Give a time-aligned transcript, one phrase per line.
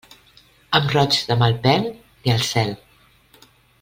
[0.77, 1.85] Amb roig de mal pèl,
[2.25, 2.75] ni al cel.